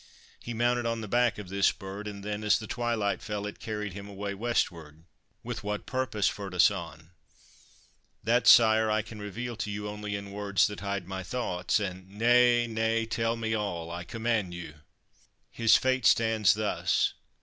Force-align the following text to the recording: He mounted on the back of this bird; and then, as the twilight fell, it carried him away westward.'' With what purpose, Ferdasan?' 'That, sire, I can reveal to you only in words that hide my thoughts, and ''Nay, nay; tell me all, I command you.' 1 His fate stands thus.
He 0.39 0.55
mounted 0.55 0.87
on 0.87 1.01
the 1.01 1.07
back 1.07 1.37
of 1.37 1.49
this 1.49 1.71
bird; 1.71 2.07
and 2.07 2.23
then, 2.23 2.43
as 2.43 2.57
the 2.57 2.65
twilight 2.65 3.21
fell, 3.21 3.45
it 3.45 3.59
carried 3.59 3.93
him 3.93 4.07
away 4.09 4.33
westward.'' 4.33 5.03
With 5.43 5.63
what 5.63 5.85
purpose, 5.85 6.27
Ferdasan?' 6.27 7.11
'That, 8.23 8.47
sire, 8.47 8.89
I 8.89 9.03
can 9.03 9.21
reveal 9.21 9.55
to 9.57 9.69
you 9.69 9.87
only 9.87 10.15
in 10.15 10.31
words 10.31 10.65
that 10.65 10.79
hide 10.79 11.07
my 11.07 11.21
thoughts, 11.21 11.79
and 11.79 12.09
''Nay, 12.17 12.65
nay; 12.65 13.05
tell 13.05 13.35
me 13.35 13.53
all, 13.53 13.91
I 13.91 14.03
command 14.03 14.55
you.' 14.55 14.71
1 14.71 14.81
His 15.51 15.75
fate 15.75 16.07
stands 16.07 16.55
thus. 16.55 17.13